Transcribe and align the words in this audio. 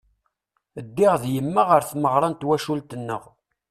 Ddiɣ 0.85 1.13
d 1.21 1.23
yemma 1.33 1.63
ɣer 1.69 1.81
tmeɣra 1.89 2.27
n 2.29 2.33
twacult-nneɣ. 2.39 3.23